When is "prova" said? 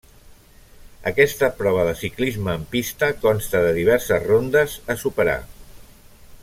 1.59-1.83